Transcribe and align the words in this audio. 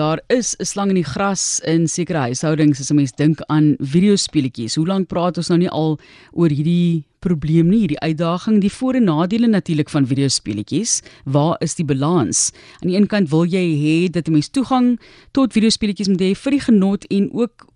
Daar 0.00 0.20
is 0.26 0.56
'n 0.56 0.64
slang 0.64 0.88
in 0.88 0.94
die 0.94 1.04
gras 1.04 1.60
in 1.60 1.88
sekere 1.88 2.18
huishoudings 2.18 2.80
as 2.80 2.90
'n 2.90 2.94
mens 2.94 3.12
dink 3.12 3.40
aan 3.46 3.76
videospeletjies. 3.78 4.74
Hoe 4.74 4.86
lank 4.86 5.08
praat 5.08 5.36
ons 5.36 5.48
nou 5.48 5.58
nie 5.58 5.68
al 5.68 5.98
oor 6.32 6.48
hierdie 6.48 7.04
probleem 7.18 7.68
nie, 7.68 7.80
hierdie 7.80 8.00
uitdaging, 8.00 8.60
die 8.60 8.72
voor- 8.72 8.94
en 8.94 9.04
nadele 9.04 9.46
natuurlik 9.46 9.90
van 9.90 10.06
videospeletjies. 10.06 11.02
Waar 11.24 11.56
is 11.60 11.74
die 11.74 11.84
balans? 11.84 12.52
Aan 12.80 12.88
die 12.88 12.96
een 12.96 13.06
kant 13.06 13.28
wil 13.28 13.44
jy 13.44 13.66
hê 13.84 14.10
dat 14.10 14.28
'n 14.28 14.32
mens 14.32 14.48
toegang 14.48 15.00
tot 15.32 15.52
videospeletjies 15.52 16.08
moet 16.08 16.20
hê 16.20 16.34
vir 16.34 16.50
die 16.50 16.60
genot 16.60 17.06
en 17.06 17.32
ook 17.32 17.66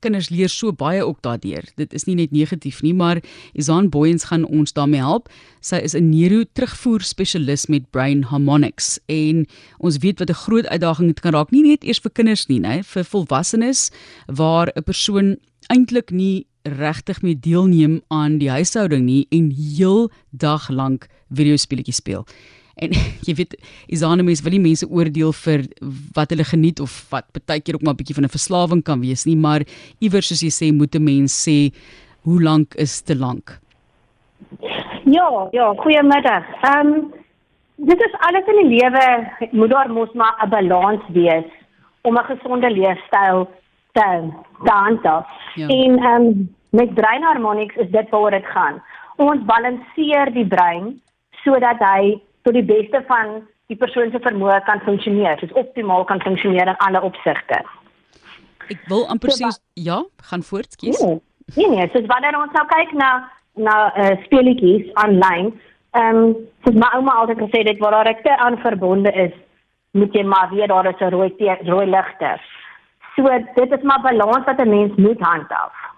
kinders 0.00 0.28
leer 0.30 0.48
so 0.48 0.72
baie 0.72 1.02
ook 1.04 1.22
daardeur. 1.22 1.64
Dit 1.76 1.92
is 1.92 2.04
nie 2.04 2.14
net 2.18 2.32
negatief 2.32 2.82
nie, 2.82 2.94
maar 2.94 3.22
Izan 3.52 3.88
Boyens 3.88 4.24
gaan 4.30 4.44
ons 4.44 4.72
daarmee 4.72 5.00
help. 5.00 5.28
Sy 5.60 5.76
is 5.76 5.94
'n 5.94 6.10
neuro 6.10 6.44
terugvoer 6.52 7.00
spesialis 7.00 7.66
met 7.66 7.90
Brain 7.90 8.22
Harmonics 8.22 8.98
en 9.06 9.46
ons 9.78 9.98
weet 9.98 10.18
wat 10.18 10.30
'n 10.30 10.42
groot 10.44 10.66
uitdaging 10.66 11.06
dit 11.08 11.20
kan 11.20 11.32
raak 11.32 11.50
nie 11.50 11.62
net 11.62 11.84
eers 11.84 12.00
vir 12.00 12.10
kinders 12.10 12.46
nie, 12.48 12.60
nê, 12.60 12.84
vir 12.84 13.04
volwassenes 13.04 13.90
waar 14.26 14.72
'n 14.76 14.82
persoon 14.82 15.36
eintlik 15.68 16.10
nie 16.10 16.46
regtig 16.62 17.22
mee 17.22 17.38
deelneem 17.38 18.02
aan 18.08 18.38
die 18.38 18.50
huishouding 18.50 19.04
nie 19.04 19.26
en 19.30 19.50
heel 19.50 20.10
dag 20.30 20.68
lank 20.68 21.08
videospeletjies 21.30 21.96
speel. 21.96 22.26
En 22.74 22.92
jy 23.26 23.34
weet, 23.34 23.56
Isane 23.92 24.22
mense 24.22 24.42
wil 24.42 24.56
nie 24.56 24.66
mense 24.68 24.88
oordeel 24.88 25.32
vir 25.32 25.66
wat 26.16 26.30
hulle 26.30 26.44
geniet 26.44 26.80
of 26.80 26.92
wat 27.10 27.28
baie 27.46 27.60
keer 27.60 27.74
ook 27.74 27.82
maar 27.82 27.94
'n 27.94 28.00
bietjie 28.00 28.14
van 28.14 28.24
'n 28.24 28.36
verslawing 28.36 28.82
kan 28.82 29.00
wees 29.00 29.24
nie, 29.24 29.36
maar 29.36 29.62
iewers 30.00 30.28
soos 30.28 30.42
jy 30.42 30.50
sê, 30.50 30.72
moet 30.72 30.94
'n 30.94 31.04
mens 31.04 31.32
sê 31.32 31.72
hoe 32.24 32.42
lank 32.42 32.74
is 32.74 33.02
te 33.02 33.16
lank? 33.16 33.58
Ja, 35.04 35.48
ja, 35.52 35.74
goeiemiddag. 35.74 36.44
Ehm 36.62 36.86
um, 36.86 37.12
dit 37.76 38.00
is 38.00 38.14
alles 38.26 38.46
in 38.46 38.68
die 38.68 38.78
lewe 38.78 39.04
moet 39.50 39.70
daar 39.70 39.90
mos 39.90 40.12
maar 40.12 40.36
'n 40.44 40.48
balans 40.48 41.02
wees 41.08 41.48
om 42.02 42.18
'n 42.18 42.24
gesonde 42.24 42.70
leefstyl 42.70 43.48
te 43.92 44.30
te 44.64 44.72
handhaaf. 44.72 45.26
Ja. 45.54 45.66
En 45.66 45.98
ehm 45.98 46.26
um, 46.26 46.54
met 46.70 46.94
Brain 46.94 47.22
Harmonics 47.22 47.74
is 47.76 47.90
dit 47.90 48.08
waaroor 48.10 48.30
dit 48.30 48.46
gaan. 48.46 48.82
Ons 49.16 49.44
balanseer 49.44 50.32
die 50.32 50.46
brein 50.46 51.00
sodat 51.44 51.78
hy 51.78 52.20
tot 52.42 52.54
die 52.54 52.64
beste 52.64 53.02
van 53.06 53.42
die 53.66 53.76
persoon 53.76 54.10
se 54.10 54.20
vermoë 54.22 54.62
kan 54.68 54.80
funksioneer, 54.86 55.38
soos 55.40 55.52
optimaal 55.52 56.04
kan 56.04 56.20
funksioneer 56.20 56.68
in 56.68 56.80
alle 56.86 57.02
opsigte. 57.02 57.60
Ek 58.70 58.80
wil 58.88 59.06
amper 59.12 59.32
sê 59.34 59.50
ja, 59.74 60.02
gaan 60.30 60.42
voort, 60.46 60.72
skies. 60.72 61.00
Nee, 61.00 61.20
nee, 61.56 61.68
nee, 61.68 61.88
soos 61.92 62.08
wanneer 62.10 62.38
ons 62.38 62.52
nou 62.56 62.66
kyk 62.66 62.92
na 62.98 63.12
na 63.60 63.76
uh, 64.00 64.16
speletjies 64.24 64.88
aanlyn, 65.04 65.52
ehm 65.92 66.20
um, 66.22 66.36
soos 66.64 66.76
my 66.80 66.88
ouma 66.96 67.18
altyd 67.20 67.42
gesê 67.42 67.60
het 67.68 67.80
waar 67.82 67.98
daar 67.98 68.12
'n 68.12 68.22
te 68.22 68.36
aan 68.36 68.56
verbonde 68.58 69.12
is, 69.12 69.34
moet 69.92 70.14
jy 70.14 70.22
maar 70.24 70.48
weet 70.50 70.68
daar 70.68 70.86
is 70.86 71.00
'n 71.00 71.10
rooi 71.10 71.34
rooi 71.72 71.86
ligte. 71.86 72.40
So 73.16 73.28
dit 73.54 73.72
is 73.72 73.82
maar 73.82 74.00
balans 74.00 74.44
wat 74.46 74.60
'n 74.60 74.68
mens 74.68 74.92
moet 74.96 75.20
handhaaf. 75.20 75.91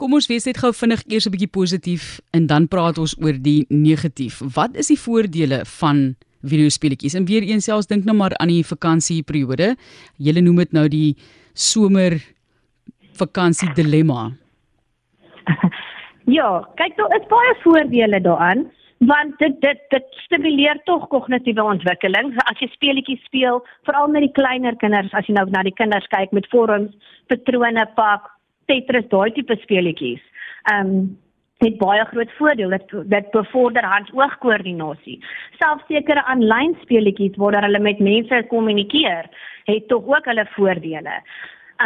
Kom 0.00 0.14
ons 0.16 0.30
wees 0.30 0.46
net 0.48 0.56
gou 0.56 0.70
vinnig 0.72 1.02
eers 1.12 1.26
'n 1.28 1.32
bietjie 1.34 1.52
positief 1.52 2.04
en 2.32 2.46
dan 2.46 2.66
praat 2.72 2.96
ons 2.96 3.12
oor 3.20 3.36
die 3.36 3.66
negatief. 3.68 4.40
Wat 4.56 4.72
is 4.74 4.88
die 4.88 4.96
voordele 4.96 5.60
van 5.80 6.16
videospeletjies? 6.40 7.14
En 7.14 7.26
weer 7.28 7.42
eens 7.42 7.64
selfs 7.64 7.86
dink 7.86 8.04
nou 8.04 8.16
maar 8.16 8.32
aan 8.40 8.48
die 8.48 8.64
vakansieperiode. 8.64 9.76
Julle 10.16 10.40
noem 10.40 10.56
dit 10.56 10.72
nou 10.72 10.88
die 10.88 11.16
somer 11.52 12.16
vakansie 13.12 13.68
dilemma. 13.74 14.32
Ja, 16.30 16.62
kyk 16.76 16.96
daar 16.96 17.16
is 17.16 17.26
baie 17.26 17.54
voordele 17.62 18.20
daaraan 18.20 18.70
want 19.00 19.38
dit 19.38 19.60
dit 19.60 19.80
dit 19.90 20.04
stimuleer 20.24 20.80
tog 20.84 21.08
kognitiewe 21.08 21.62
ontwikkeling. 21.62 22.36
As 22.44 22.58
jy 22.60 22.68
speletjies 22.68 23.24
speel, 23.24 23.64
veral 23.84 24.08
met 24.08 24.22
die 24.22 24.32
kleiner 24.32 24.76
kinders, 24.76 25.12
as 25.12 25.26
jy 25.26 25.34
nou 25.34 25.48
na 25.50 25.62
die 25.62 25.74
kinders 25.74 26.06
kyk 26.06 26.32
met 26.32 26.46
vorms, 26.52 26.92
patrone 27.26 27.86
pak, 27.96 28.28
Tetris 28.70 29.08
daai 29.10 29.32
tipe 29.34 29.58
speletjies. 29.64 30.22
Ehm 30.70 30.94
um, 30.94 31.18
het 31.60 31.76
baie 31.76 32.04
groot 32.08 32.30
voordeel 32.38 32.70
dit 32.72 32.92
dit 33.12 33.30
bevorder 33.34 33.84
hand-oog-koördinasie. 33.84 35.18
Selfs 35.58 35.84
sekere 35.92 36.22
aanlyn 36.32 36.76
speletjies 36.84 37.36
waar 37.36 37.58
hulle 37.60 37.82
met 37.84 38.00
mense 38.00 38.44
kommunikeer, 38.48 39.28
het 39.68 39.88
tog 39.88 40.08
ook 40.08 40.30
hulle 40.32 40.46
voordele. 40.56 41.18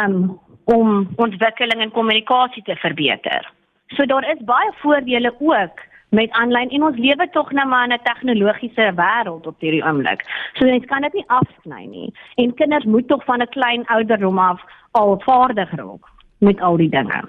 Um 0.03 0.39
om 0.65 1.09
ontwikkeling 1.21 1.81
en 1.81 1.91
kommunikasie 1.91 2.63
te 2.63 2.75
verbeter. 2.75 3.51
So 3.93 4.05
daar 4.05 4.25
is 4.31 4.47
baie 4.47 4.71
voordele 4.81 5.33
ook 5.39 5.83
met 6.09 6.31
aanlyn 6.31 6.69
en 6.69 6.87
ons 6.87 6.97
lewe 6.97 7.29
tog 7.31 7.51
nou 7.51 7.67
maar 7.67 7.85
in 7.85 7.93
'n 7.93 8.03
tegnologiese 8.03 8.93
wêreld 8.95 9.45
op 9.47 9.59
hierdie 9.59 9.83
oomblik. 9.83 10.23
So 10.53 10.65
mens 10.65 10.85
kan 10.85 11.01
dit 11.01 11.13
nie 11.13 11.27
afsny 11.27 11.85
nie. 11.85 12.13
En 12.35 12.53
kinders 12.53 12.85
moet 12.85 13.07
tog 13.07 13.23
van 13.25 13.41
'n 13.41 13.49
klein 13.49 13.85
ouderdom 13.85 14.39
af 14.39 14.61
al 14.91 15.21
vaardig 15.25 15.71
raak 15.71 16.14
met 16.45 16.61
al 16.61 16.77
die 16.77 16.89
dinge. 16.89 17.23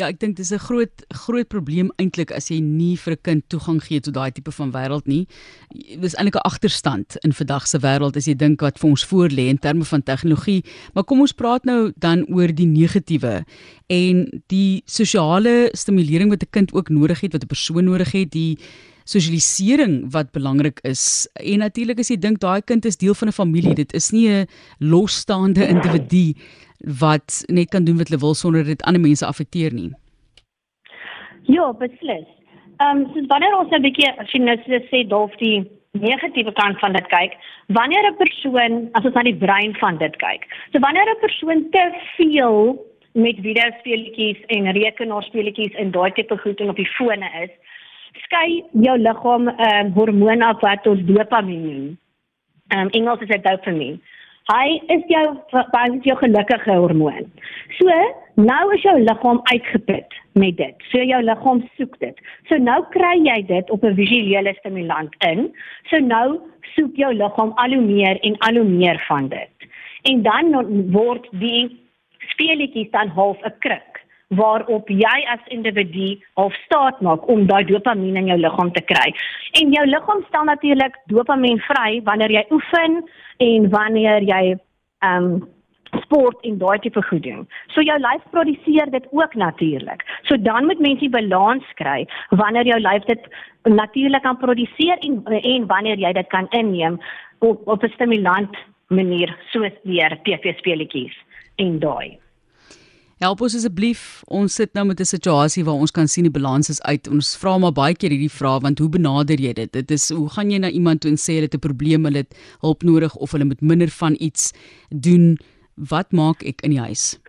Ja, 0.00 0.06
ek 0.08 0.22
dink 0.22 0.38
dis 0.38 0.50
'n 0.50 0.58
groot 0.58 1.04
groot 1.12 1.48
probleem 1.48 1.92
eintlik 2.00 2.32
as 2.32 2.48
jy 2.48 2.60
nie 2.60 2.96
vir 2.96 3.12
'n 3.12 3.22
kind 3.22 3.42
toegang 3.48 3.80
gee 3.84 4.00
tot 4.00 4.14
daai 4.14 4.32
tipe 4.32 4.50
van 4.50 4.72
wêreld 4.72 5.06
nie. 5.06 5.26
Dis 6.00 6.16
eintlik 6.16 6.36
'n 6.36 6.48
agterstand 6.48 7.16
in 7.22 7.32
vandag 7.32 7.66
se 7.68 7.78
wêreld 7.78 8.16
as 8.16 8.26
jy 8.26 8.34
dink 8.34 8.60
wat 8.62 8.78
vir 8.78 8.90
ons 8.90 9.04
voorlê 9.04 9.48
in 9.48 9.58
terme 9.58 9.84
van 9.84 10.02
tegnologie. 10.02 10.64
Maar 10.94 11.04
kom 11.04 11.20
ons 11.20 11.32
praat 11.32 11.64
nou 11.64 11.92
dan 11.98 12.24
oor 12.28 12.48
die 12.48 12.66
negatiewe 12.66 13.44
en 13.88 14.42
die 14.48 14.82
sosiale 14.86 15.68
stimulering 15.74 16.30
wat 16.30 16.42
'n 16.42 16.50
kind 16.50 16.72
ook 16.72 16.88
nodig 16.88 17.20
het, 17.20 17.32
wat 17.32 17.42
'n 17.42 17.46
persoon 17.46 17.84
nodig 17.84 18.12
het, 18.12 18.30
die 18.30 18.56
sosialisering 19.04 20.10
wat 20.12 20.32
belangrik 20.32 20.80
is. 20.84 21.28
En 21.34 21.58
natuurlik 21.58 21.98
as 21.98 22.08
jy 22.08 22.16
dink 22.16 22.40
daai 22.40 22.62
kind 22.62 22.84
is 22.84 22.96
deel 22.96 23.14
van 23.14 23.28
'n 23.28 23.32
familie, 23.32 23.74
dit 23.74 23.92
is 23.92 24.10
nie 24.10 24.28
'n 24.28 24.46
losstaande 24.78 25.66
individu 25.66 26.34
wat 26.84 27.44
net 27.46 27.68
kan 27.70 27.84
doen 27.84 27.96
wat 27.96 28.08
hulle 28.08 28.20
wil 28.20 28.34
sonder 28.34 28.64
dit 28.64 28.82
ander 28.82 29.00
mense 29.00 29.26
affekteer 29.26 29.72
nie. 29.72 29.90
Ja, 31.42 31.72
beslis. 31.72 32.26
Ehm 32.78 32.98
um, 32.98 33.06
so 33.14 33.26
wanneer 33.26 33.58
ons 33.58 33.70
'n 33.70 33.82
bietjie 33.82 34.10
as 34.18 34.30
jy 34.32 34.40
nou 34.42 34.56
sê 34.90 35.06
dalk 35.08 35.38
die 35.38 35.70
negatiewe 35.92 36.52
kant 36.52 36.78
van 36.80 36.92
dit 36.92 37.06
kyk, 37.06 37.32
wanneer 37.66 38.06
'n 38.10 38.16
persoon 38.16 38.88
as 38.92 39.04
ons 39.04 39.14
na 39.14 39.22
die 39.22 39.36
brein 39.44 39.74
van 39.74 39.98
dit 39.98 40.16
kyk. 40.16 40.46
So 40.72 40.78
wanneer 40.78 41.06
'n 41.10 41.20
persoon 41.20 41.70
te 41.70 41.84
veel 42.16 42.78
met 43.12 43.36
videospeletjies 43.36 44.40
en 44.46 44.72
rekenaarspeletjies 44.72 45.74
en 45.74 45.90
daai 45.90 46.12
tipe 46.12 46.38
goed 46.38 46.60
en 46.60 46.68
op 46.68 46.76
die 46.76 46.92
fone 46.96 47.28
is, 47.42 47.50
skei 48.24 48.64
jou 48.72 48.98
liggaam 48.98 49.44
'n 49.44 49.48
um, 49.48 49.58
ehm, 49.58 49.92
hormoon 49.92 50.42
af 50.42 50.60
wat 50.60 50.86
ons 50.86 51.04
dopamien 51.04 51.62
noem. 51.62 51.98
Ehm 52.68 52.80
um, 52.80 52.88
Engels 52.88 53.20
is 53.20 53.28
dit 53.28 53.44
dopamien. 53.44 54.00
Hy 54.50 54.80
is 54.90 55.04
jou 55.06 55.26
baie 55.72 56.00
jou 56.02 56.16
gelukkige 56.18 56.74
hormoon. 56.74 57.30
So, 57.78 57.98
nou 58.34 58.64
is 58.74 58.82
jou 58.82 58.96
liggaam 58.98 59.40
uitgeput 59.52 60.16
met 60.32 60.56
dit. 60.56 60.74
So 60.90 61.02
jou 61.04 61.20
liggaam 61.22 61.62
soek 61.76 61.98
dit. 62.00 62.18
So 62.48 62.58
nou 62.58 62.80
kry 62.94 63.14
jy 63.20 63.42
dit 63.46 63.70
op 63.70 63.84
'n 63.84 63.94
visuele 63.94 64.54
stimulant 64.58 65.14
in. 65.30 65.52
So 65.90 65.98
nou 65.98 66.40
soek 66.74 66.96
jou 66.96 67.12
liggaam 67.12 67.52
al 67.56 67.74
hoe 67.76 67.84
meer 67.84 68.18
en 68.20 68.36
al 68.38 68.54
hoe 68.54 68.68
meer 68.68 69.04
van 69.08 69.28
dit. 69.28 69.68
En 70.02 70.22
dan 70.22 70.90
word 70.92 71.28
die 71.30 71.78
speletjies 72.32 72.90
dan 72.90 73.08
half 73.08 73.38
'n 73.44 73.54
kruk 73.58 73.91
waarop 74.40 74.88
jy 74.88 75.16
as 75.32 75.40
individu 75.54 76.16
half 76.40 76.54
staat 76.64 77.00
maak 77.00 77.28
om 77.28 77.46
daai 77.46 77.64
dopamien 77.68 78.16
in 78.16 78.30
jou 78.32 78.38
liggaam 78.40 78.72
te 78.72 78.84
kry. 78.92 79.08
En 79.60 79.72
jou 79.76 79.86
liggaam 79.86 80.22
stel 80.28 80.44
natuurlik 80.48 80.96
dopamien 81.12 81.60
vry 81.68 82.00
wanneer 82.04 82.32
jy 82.38 82.44
oefen 82.50 83.02
en 83.48 83.68
wanneer 83.70 84.28
jy 84.34 84.44
ehm 84.52 85.32
um, 85.32 85.42
sport 86.00 86.38
en 86.48 86.56
daai 86.56 86.78
tipe 86.80 87.02
goed 87.04 87.22
doen. 87.22 87.42
So 87.74 87.82
jou 87.84 87.98
lyf 88.00 88.22
produseer 88.32 88.90
dit 88.90 89.06
ook 89.12 89.34
natuurlik. 89.34 90.04
So 90.28 90.36
dan 90.40 90.64
moet 90.66 90.80
mens 90.80 91.00
die 91.00 91.10
balans 91.12 91.66
kry 91.80 92.06
wanneer 92.30 92.66
jou 92.66 92.78
lyf 92.80 93.04
dit 93.10 93.28
natuurlik 93.68 94.22
kan 94.22 94.40
produseer 94.40 94.96
en 95.00 95.20
en 95.26 95.66
wanneer 95.66 96.00
jy 96.00 96.12
dit 96.12 96.28
kan 96.32 96.48
inneem 96.50 97.00
op 97.38 97.68
op 97.68 97.84
'n 97.84 97.92
stimulant 97.92 98.56
manier 98.88 99.36
soos 99.52 99.76
deur 99.82 100.18
TV 100.22 100.56
speletjies 100.58 101.16
en 101.56 101.78
daai. 101.78 102.18
Help 103.22 103.44
ons 103.46 103.54
asseblief. 103.54 104.00
Ons 104.34 104.56
sit 104.58 104.72
nou 104.74 104.82
met 104.88 105.00
'n 105.00 105.06
situasie 105.06 105.62
waar 105.64 105.78
ons 105.78 105.94
kan 105.94 106.08
sien 106.08 106.24
die 106.26 106.38
balans 106.38 106.68
is 106.68 106.82
uit. 106.82 107.08
Ons 107.08 107.36
vra 107.38 107.56
maar 107.58 107.72
baie 107.72 107.94
keer 107.94 108.10
hierdie 108.10 108.38
vraag 108.40 108.62
want 108.62 108.78
hoe 108.78 108.88
benader 108.88 109.38
jy 109.38 109.52
dit? 109.52 109.72
Dit 109.72 109.90
is 109.90 110.10
hoe 110.10 110.28
gaan 110.28 110.50
jy 110.50 110.58
na 110.58 110.68
iemand 110.68 111.00
toe 111.00 111.10
en 111.10 111.16
sê 111.16 111.34
hulle 111.34 111.46
het 111.46 111.54
'n 111.54 111.66
probleem, 111.68 112.04
hulle 112.04 112.26
het 112.26 112.34
hulp 112.60 112.82
nodig 112.82 113.14
of 113.14 113.30
hulle 113.30 113.44
moet 113.44 113.60
minder 113.60 113.88
van 113.88 114.16
iets 114.18 114.52
doen? 114.88 115.38
Wat 115.76 116.12
maak 116.12 116.42
ek 116.42 116.62
in 116.62 116.70
die 116.70 116.80
huis? 116.80 117.22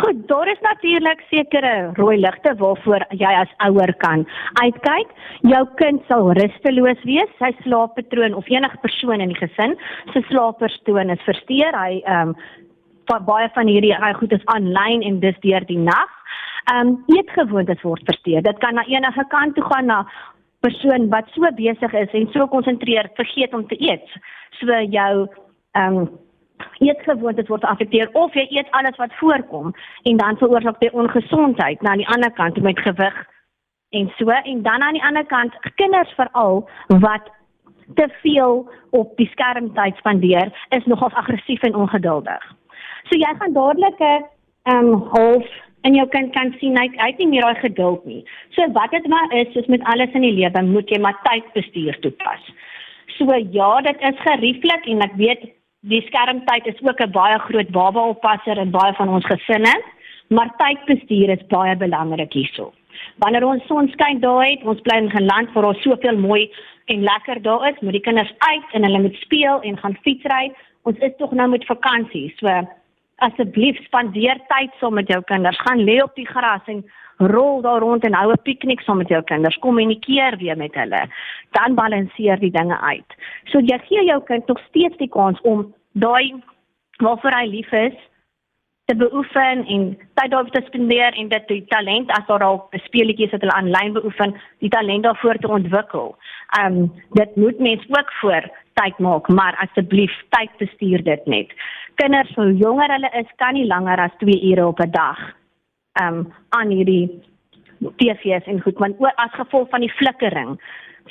Goed, 0.00 0.28
daar 0.28 0.48
is 0.48 0.60
natuurlik 0.60 1.20
sekere 1.28 1.92
rooi 1.94 2.16
ligte 2.16 2.54
waarvoor 2.56 3.04
jy 3.10 3.32
as 3.42 3.52
ouer 3.58 3.92
kan 3.94 4.26
uitkyk. 4.52 5.08
Jou 5.42 5.66
kind 5.74 6.00
sal 6.08 6.32
rusteloos 6.32 7.02
wees, 7.04 7.30
sy 7.38 7.50
slaappatroon 7.62 8.34
of 8.34 8.48
enige 8.48 8.78
persoon 8.80 9.20
in 9.20 9.28
die 9.28 9.40
gesin 9.46 9.76
se 10.12 10.22
slaappatroon 10.28 11.10
is 11.10 11.28
versteur. 11.28 11.76
Hy 11.76 12.00
ehm 12.06 12.28
um, 12.28 12.34
baie 13.18 13.48
van 13.54 13.66
hierdie 13.66 13.94
uh, 13.96 14.14
goed 14.14 14.32
is 14.32 14.46
aanlyn 14.54 15.02
en 15.02 15.20
dis 15.20 15.38
deur 15.40 15.66
die 15.66 15.78
nag. 15.78 16.16
Ehm 16.70 16.88
um, 16.88 17.04
eetgewoontes 17.16 17.82
word 17.82 18.02
versteur. 18.04 18.42
Dit 18.42 18.58
kan 18.58 18.74
na 18.74 18.84
enige 18.86 19.24
kant 19.28 19.54
toe 19.54 19.64
gaan 19.64 19.86
na 19.86 20.06
persoon 20.60 21.08
wat 21.08 21.28
so 21.34 21.48
besig 21.56 21.92
is 21.92 22.12
en 22.12 22.28
so 22.32 22.46
konsentreer 22.46 23.10
vergeet 23.14 23.54
om 23.54 23.66
te 23.66 23.78
eet. 23.80 24.06
So 24.60 24.82
jou 24.96 25.28
ehm 25.72 25.96
um, 25.96 26.10
eetgewoontes 26.78 27.48
word 27.48 27.64
afekteer 27.64 28.08
of 28.12 28.34
jy 28.34 28.46
eet 28.50 28.70
alles 28.76 28.96
wat 28.96 29.14
voorkom 29.18 29.74
en 30.02 30.16
dan 30.16 30.36
veroorsaak 30.36 30.80
dit 30.80 30.92
ongesondheid 30.92 31.82
na 31.82 31.96
die 31.96 32.08
ander 32.08 32.32
kant 32.36 32.60
met 32.62 32.80
gewig 32.80 33.16
en 33.90 34.12
so 34.18 34.30
en 34.30 34.62
dan 34.62 34.82
aan 34.82 34.98
die 34.98 35.04
ander 35.04 35.26
kant 35.26 35.56
kinders 35.74 36.12
veral 36.18 36.68
wat 36.86 37.30
te 37.94 38.08
veel 38.22 38.70
op 38.90 39.16
die 39.16 39.28
skermtyd 39.32 39.96
spandeer 39.96 40.52
is 40.68 40.86
nogals 40.86 41.14
aggressief 41.14 41.62
en 41.62 41.74
ongeduldig. 41.74 42.59
So 43.08 43.18
jy 43.18 43.32
gaan 43.38 43.52
dadelik 43.52 44.00
'n 44.00 44.24
ehm 44.70 44.88
um, 44.92 45.02
half 45.14 45.46
en 45.82 45.94
jou 45.94 46.06
kind 46.08 46.32
kan 46.32 46.52
sien 46.60 46.76
hy 46.76 46.88
hy 46.96 47.06
het 47.12 47.18
nie 47.18 47.28
meer 47.28 47.46
daai 47.46 47.60
geduld 47.60 48.04
nie. 48.04 48.24
So 48.56 48.66
wat 48.72 48.90
dit 48.90 49.06
maar 49.06 49.32
is, 49.32 49.52
soos 49.52 49.66
met 49.66 49.86
alles 49.92 50.12
in 50.18 50.26
die 50.26 50.36
lewe, 50.40 50.62
moet 50.62 50.90
jy 50.90 51.00
maar 51.00 51.20
tydbestuur 51.24 52.00
toepas. 52.00 52.42
So 53.16 53.24
ja, 53.52 53.80
dit 53.80 54.04
is 54.10 54.26
gerieflik 54.26 54.86
en 54.86 55.00
ek 55.06 55.16
weet 55.16 55.48
die 55.88 56.02
skermtyd 56.08 56.66
is 56.66 56.82
ook 56.82 57.00
'n 57.00 57.12
baie 57.12 57.38
groot 57.38 57.70
baba 57.70 58.00
oppasser 58.08 58.58
in 58.58 58.70
baie 58.70 58.92
van 58.92 59.08
ons 59.08 59.24
gesinne, 59.24 59.74
maar 60.28 60.52
tydbestuur 60.58 61.28
is 61.30 61.46
baie 61.48 61.76
belangrik 61.76 62.32
hierso. 62.32 62.72
Wanneer 63.18 63.46
ons 63.46 63.66
son 63.66 63.88
skyn 63.88 64.20
daai 64.20 64.50
het, 64.50 64.62
ons 64.64 64.80
bly 64.80 64.96
in 64.96 65.08
'n 65.08 65.24
land 65.24 65.52
waar 65.52 65.62
daar 65.62 65.82
soveel 65.82 66.18
mooi 66.18 66.50
en 66.86 67.02
lekker 67.02 67.42
daar 67.42 67.68
is, 67.70 67.80
moet 67.80 67.92
die 67.92 68.06
kinders 68.08 68.32
uit 68.38 68.68
en 68.72 68.84
hulle 68.84 69.00
moet 69.00 69.14
speel 69.14 69.60
en 69.60 69.78
gaan 69.78 69.96
fietsry. 70.02 70.52
Ons 70.82 70.98
is 70.98 71.12
tog 71.18 71.32
nou 71.32 71.48
met 71.48 71.64
vakansie, 71.64 72.32
so 72.36 72.46
asseblief 73.26 73.78
spandeer 73.84 74.40
tyd 74.52 74.74
saam 74.80 74.94
met 74.98 75.08
jou 75.08 75.20
kinders. 75.28 75.60
Gaan 75.66 75.84
lê 75.84 76.00
op 76.02 76.14
die 76.14 76.26
gras 76.28 76.66
en 76.66 76.84
rol 77.20 77.60
daar 77.62 77.80
rond 77.80 78.04
en 78.04 78.14
hou 78.14 78.32
'n 78.32 78.42
piknik 78.42 78.80
saam 78.80 78.96
met 78.96 79.08
jou 79.08 79.22
kinders. 79.22 79.58
Kommunikeer 79.58 80.36
weer 80.36 80.56
met 80.56 80.74
hulle. 80.74 81.02
Dan 81.50 81.74
balanseer 81.74 82.38
die 82.38 82.50
dinge 82.50 82.80
uit. 82.80 83.10
So 83.44 83.58
jy 83.58 83.78
gee 83.78 84.04
jou 84.04 84.22
kind 84.24 84.46
nog 84.46 84.60
steeds 84.68 84.96
die 84.96 85.08
kans 85.08 85.40
om 85.40 85.74
daai 85.92 86.42
waarvoor 86.96 87.32
hy 87.32 87.46
lief 87.46 87.72
is 87.72 87.94
te 88.84 88.96
beoefen 88.96 89.64
en 89.66 89.82
tyd 90.14 90.30
daarop 90.30 90.50
te 90.52 90.62
spandeer 90.66 91.12
en 91.12 91.28
dit 91.28 91.48
die 91.48 91.64
talent 91.70 92.10
as 92.10 92.26
daar 92.26 92.42
al 92.42 92.68
speletjies 92.86 93.30
wat 93.30 93.40
hulle 93.40 93.54
aanlyn 93.54 93.92
beoefen, 93.92 94.34
die 94.58 94.68
talent 94.68 95.02
daarvoor 95.02 95.34
te 95.34 95.48
ontwikkel. 95.48 96.16
Um 96.60 96.92
dit 97.18 97.36
moet 97.36 97.58
mens 97.58 97.84
ook 97.88 98.12
voor 98.20 98.50
tyd 98.80 98.98
maak, 98.98 99.28
maar 99.28 99.58
asseblief 99.64 100.14
tyd 100.36 100.52
bestuur 100.62 101.04
dit 101.04 101.26
net. 101.26 101.52
Kinders, 102.00 102.32
hoe 102.34 102.52
jonger 102.56 102.92
hulle 102.96 103.10
is, 103.20 103.28
kan 103.36 103.54
nie 103.54 103.68
langer 103.68 104.00
as 104.00 104.14
2 104.24 104.40
ure 104.52 104.66
op 104.66 104.80
'n 104.80 104.90
dag 104.90 105.18
um 106.00 106.32
aan 106.48 106.70
hierdie 106.70 107.22
TV's 107.96 108.46
en 108.46 108.60
goed, 108.62 108.78
want 108.78 108.96
as 109.16 109.34
gevolg 109.34 109.68
van 109.70 109.80
die 109.80 109.92
flikkering 109.98 110.58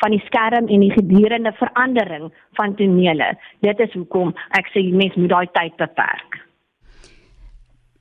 van 0.02 0.14
die 0.16 0.22
skerm 0.26 0.68
en 0.68 0.84
die 0.84 0.92
gedurende 0.94 1.52
verandering 1.60 2.30
van 2.60 2.76
tonele. 2.76 3.34
Dit 3.66 3.80
is 3.80 3.96
hoekom 3.98 4.34
ek 4.60 4.70
sê 4.74 4.86
mens 4.94 5.16
moet 5.16 5.34
daai 5.34 5.50
tyd 5.58 5.76
beperk. 5.82 6.40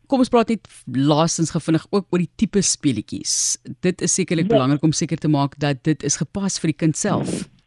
Kom 0.09 0.23
ons 0.25 0.33
praat 0.33 0.49
net 0.49 0.69
laasens 0.87 1.51
gevindig 1.53 1.85
ook 1.91 2.07
oor 2.09 2.23
die 2.23 2.33
tipe 2.41 2.63
speletjies. 2.65 3.59
Dit 3.85 4.01
is 4.01 4.15
sekerlik 4.17 4.49
ja. 4.49 4.55
belangrik 4.57 4.85
om 4.87 4.93
seker 4.97 5.21
te 5.21 5.29
maak 5.29 5.59
dat 5.61 5.83
dit 5.85 6.03
is 6.03 6.17
gepas 6.17 6.57
vir 6.63 6.73
die 6.73 6.81
kind 6.87 6.97
self. 6.97 7.29
Hmm. 7.29 7.58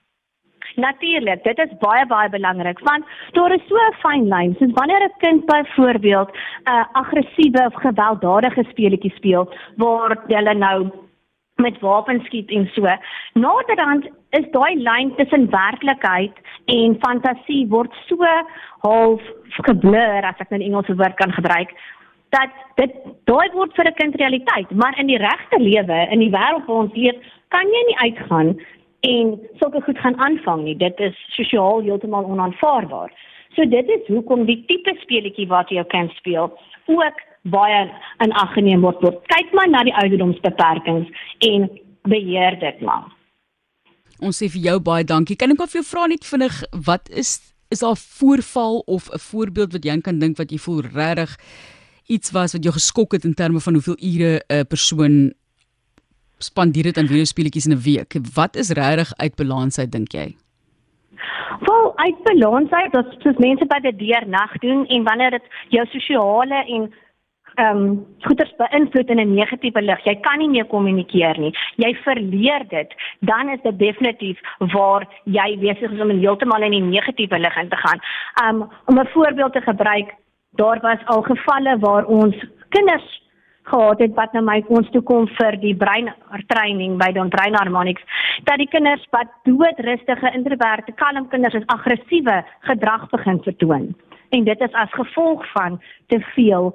Natuurlik, 0.76 1.44
dit 1.44 1.60
is 1.60 1.78
baie 1.80 2.06
baie 2.06 2.30
belangrik 2.30 2.80
want 2.80 3.06
daar 3.32 3.52
is 3.52 3.68
so 3.68 3.76
'n 3.76 3.94
fyn 4.04 4.28
lyn. 4.28 4.56
Soos 4.60 4.74
wanneer 4.74 5.04
'n 5.04 5.18
kind 5.18 5.46
byvoorbeeld 5.46 6.30
'n 6.32 6.72
uh, 6.72 6.86
aggressiewe 6.92 7.66
of 7.66 7.74
gewelddadige 7.74 8.64
speletjie 8.70 9.14
speel 9.16 9.54
waar 9.76 10.18
hulle 10.28 10.54
nou 10.54 10.92
met 11.56 11.80
wapens 11.80 12.26
skiet 12.26 12.50
en 12.50 12.70
so. 12.74 12.88
Naderhand 13.34 14.10
is 14.30 14.46
daai 14.52 14.76
lyn 14.76 15.16
tussen 15.16 15.50
werklikheid 15.50 16.36
en 16.66 16.98
fantasie 17.00 17.68
word 17.68 17.94
so 18.08 18.26
half 18.80 19.22
geblur 19.68 20.24
as 20.24 20.40
ek 20.40 20.50
nou 20.50 20.60
'n 20.60 20.68
Engelse 20.70 20.96
woord 20.96 21.16
kan 21.16 21.32
gebruik 21.32 21.72
dat 22.32 22.52
dit 22.80 22.94
daai 23.30 23.50
word 23.54 23.74
vir 23.76 23.88
'n 23.88 24.00
kind 24.02 24.16
realiteit, 24.16 24.70
maar 24.72 25.00
in 25.00 25.08
die 25.08 25.18
regte 25.18 25.60
lewe, 25.60 26.08
in 26.12 26.20
die 26.20 26.32
wêreld 26.32 26.66
waar 26.66 26.84
ons 26.84 26.94
leef, 26.96 27.16
kan 27.50 27.68
jy 27.68 27.84
nie 27.88 28.00
uitgaan 28.08 28.56
en 29.08 29.40
sulke 29.60 29.82
goed 29.82 30.00
gaan 30.00 30.18
aanvang 30.20 30.64
nie. 30.64 30.78
Dit 30.78 31.00
is 31.00 31.18
sosiaal 31.36 31.82
heeltemal 31.82 32.26
onaanvaarbaar. 32.26 33.12
So 33.56 33.66
dit 33.66 33.90
is 33.90 34.08
hoekom 34.08 34.46
die 34.46 34.62
tipe 34.70 34.94
speletjie 35.02 35.48
wat 35.52 35.70
jy 35.74 35.84
kan 35.92 36.10
speel 36.20 36.52
ook 36.92 37.24
baie 37.42 37.82
in 38.24 38.34
ag 38.38 38.54
geneem 38.54 38.86
word. 38.86 39.02
Kyk 39.32 39.54
maar 39.58 39.70
na 39.70 39.84
die 39.84 39.96
ouderdomsbeperkings 40.04 41.10
en 41.48 41.68
beheer 42.10 42.60
dit 42.62 42.82
maar. 42.86 43.10
Ons 44.22 44.38
sê 44.38 44.50
vir 44.54 44.70
jou 44.70 44.78
baie 44.86 45.06
dankie. 45.08 45.36
Kan 45.36 45.54
ek 45.54 45.64
gou 45.64 45.70
vir 45.72 45.82
jou 45.82 45.88
vra 45.90 46.08
net 46.12 46.28
vinnig 46.28 46.62
wat 46.86 47.10
is 47.10 47.40
is 47.72 47.80
daar 47.80 47.96
voorval 47.96 48.82
of 48.86 49.08
'n 49.10 49.20
voorbeeld 49.20 49.72
wat 49.72 49.86
jy 49.86 50.02
kan 50.02 50.20
dink 50.20 50.38
wat 50.38 50.52
jy 50.52 50.58
voel 50.58 50.82
regtig 50.82 51.38
iets 52.08 52.32
was 52.32 52.54
wat 52.54 52.64
jou 52.64 52.74
geskok 52.74 53.12
het 53.16 53.24
in 53.24 53.34
terme 53.34 53.60
van 53.60 53.74
hoeveel 53.74 53.98
ure 53.98 54.42
'n 54.48 54.68
persoon 54.68 55.34
spandeer 56.44 56.84
dit 56.84 56.98
aan 56.98 57.08
videospeletjies 57.08 57.66
in 57.66 57.76
'n 57.76 57.84
week. 57.84 58.16
Wat 58.34 58.56
is 58.56 58.70
regtig 58.70 59.14
uit 59.18 59.36
balans 59.36 59.80
uit 59.80 59.92
dink 59.92 60.12
jy? 60.12 60.36
Wel, 61.60 61.98
uit 61.98 62.24
balans 62.24 62.72
uit, 62.72 62.92
dat 62.92 63.06
soos 63.20 63.38
mense 63.38 63.66
by 63.66 63.80
die 63.80 63.96
deur 63.96 64.28
nag 64.28 64.58
doen 64.58 64.86
en 64.88 65.04
wanneer 65.04 65.32
dit 65.32 65.44
jou 65.70 65.86
sosiale 65.86 66.66
en 66.66 66.94
ehm 67.56 67.78
um, 67.78 68.06
goeders 68.20 68.54
beïnvloed 68.58 69.10
in 69.10 69.20
'n 69.20 69.34
negatiewe 69.34 69.82
lig. 69.82 70.04
Jy 70.04 70.16
kan 70.16 70.38
nie 70.38 70.50
meer 70.50 70.66
kommunikeer 70.66 71.40
nie. 71.40 71.54
Jy 71.76 71.96
verleer 72.04 72.68
dit. 72.68 72.94
Dan 73.20 73.50
is 73.50 73.62
dit 73.64 73.80
definitief 73.80 74.40
waar 74.58 75.08
jy 75.24 75.58
besig 75.60 75.92
is 75.92 76.02
om 76.02 76.10
heeltemal 76.10 76.62
in 76.62 76.72
die 76.72 76.82
negatiewe 76.82 77.40
lig 77.40 77.58
in 77.58 77.70
te 77.70 77.76
gaan. 77.76 78.00
Um 78.44 78.70
om 78.86 79.00
'n 79.00 79.08
voorbeeld 79.14 79.54
te 79.54 79.62
gebruik, 79.62 80.16
daar 80.52 80.80
was 80.82 81.06
al 81.06 81.22
gevalle 81.22 81.80
waar 81.80 82.06
ons 82.06 82.36
kinders 82.70 83.22
gehad 83.64 84.00
het 84.00 84.14
wat 84.16 84.34
na 84.34 84.42
my 84.42 84.64
ons 84.68 84.90
toe 84.92 85.02
kom 85.02 85.28
vir 85.38 85.58
die 85.62 85.76
brein 85.76 86.10
training 86.48 86.98
by 87.00 87.12
Don 87.16 87.30
Brein 87.30 87.56
Harmonics 87.56 88.04
dat 88.44 88.58
die 88.58 88.68
kinders 88.68 89.04
wat 89.16 89.30
doodrustige 89.48 90.32
introverte 90.34 90.92
kalm 90.92 91.28
kinders 91.30 91.54
is 91.60 91.68
aggressiewe 91.68 92.42
gedrag 92.68 93.10
begin 93.10 93.42
vertoon. 93.44 93.92
En 94.30 94.44
dit 94.44 94.62
is 94.62 94.74
as 94.74 94.94
gevolg 94.94 95.46
van 95.52 95.82
te 96.08 96.20
veel 96.34 96.72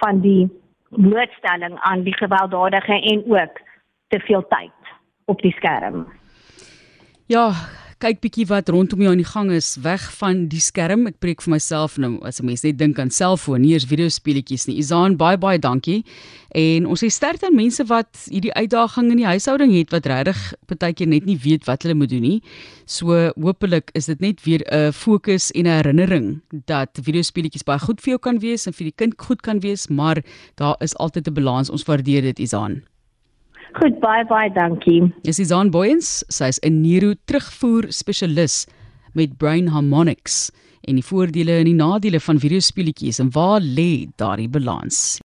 van 0.00 0.20
die 0.20 0.48
blootstelling 0.88 1.78
aan 1.78 2.02
die 2.02 2.16
gewelddadige 2.16 3.00
en 3.00 3.24
ook 3.26 3.60
te 4.08 4.20
veel 4.20 4.46
tyd 4.48 4.94
op 5.24 5.42
die 5.42 5.52
skerm. 5.52 6.06
Ja, 7.26 7.52
kyk 8.00 8.22
bietjie 8.24 8.46
wat 8.48 8.70
rondom 8.72 9.02
jou 9.04 9.10
aan 9.12 9.20
die 9.20 9.28
gang 9.28 9.50
is 9.52 9.74
weg 9.84 10.02
van 10.16 10.46
die 10.48 10.60
skerm. 10.64 11.04
Ek 11.10 11.18
preek 11.20 11.42
vir 11.44 11.52
myself 11.52 11.98
nou 12.00 12.16
as 12.24 12.40
'n 12.40 12.46
mens 12.46 12.64
net 12.64 12.78
dink 12.78 12.98
aan 12.98 13.10
selfoon, 13.10 13.60
nie 13.60 13.74
eens 13.74 13.84
videospeletjies 13.84 14.66
nie. 14.68 14.78
Izaan, 14.78 15.16
baie 15.16 15.36
baie 15.36 15.58
dankie. 15.58 16.04
En 16.54 16.86
ons 16.86 17.02
sê 17.02 17.10
sterkte 17.10 17.46
aan 17.46 17.54
mense 17.54 17.84
wat 17.84 18.26
hierdie 18.30 18.54
uitdaging 18.54 19.10
in 19.10 19.16
die 19.18 19.26
huishouding 19.26 19.72
het 19.72 19.90
wat 19.90 20.06
regtig 20.06 20.54
baie 20.66 20.92
keer 20.92 21.08
net 21.08 21.26
nie 21.26 21.36
weet 21.36 21.66
wat 21.66 21.82
hulle 21.82 21.94
moet 21.94 22.08
doen 22.08 22.22
nie. 22.22 22.42
So 22.86 23.32
hopelik 23.36 23.90
is 23.94 24.06
dit 24.06 24.20
net 24.20 24.44
weer 24.44 24.62
'n 24.72 24.92
fokus 24.92 25.50
en 25.52 25.66
'n 25.66 25.76
herinnering 25.76 26.40
dat 26.66 26.98
videospeletjies 27.02 27.64
baie 27.64 27.78
goed 27.78 28.00
vir 28.00 28.12
jou 28.12 28.18
kan 28.18 28.38
wees 28.38 28.66
en 28.66 28.72
vir 28.72 28.84
die 28.84 28.96
kind 28.96 29.14
goed 29.18 29.42
kan 29.42 29.60
wees, 29.60 29.88
maar 29.88 30.22
daar 30.56 30.76
is 30.80 30.96
altyd 30.96 31.28
'n 31.28 31.34
balans. 31.34 31.70
Ons 31.70 31.84
waardeer 31.84 32.22
dit, 32.22 32.38
Izaan. 32.38 32.82
Goed, 33.78 34.00
baie 34.02 34.24
baie 34.26 34.50
dankie. 34.50 35.12
Dis 35.22 35.38
Izan 35.38 35.70
Boyens, 35.70 36.24
sy's 36.28 36.58
'n 36.62 36.82
neuro 36.82 37.14
terugvoer 37.26 37.86
spesialis 37.92 38.66
met 39.14 39.38
Brain 39.38 39.68
Harmonics 39.68 40.50
en 40.88 40.94
die 40.98 41.04
voordele 41.04 41.60
en 41.60 41.64
die 41.64 41.74
nadele 41.74 42.20
van 42.20 42.40
videospeletjies 42.40 43.20
en 43.20 43.30
waar 43.30 43.60
lê 43.60 44.08
daardie 44.16 44.48
balans? 44.48 45.20